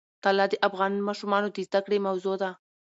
طلا 0.23 0.45
د 0.51 0.53
افغان 0.67 0.93
ماشومانو 1.07 1.47
د 1.51 1.57
زده 1.67 1.79
کړې 1.85 1.97
موضوع 2.07 2.35
ده. 2.41 2.49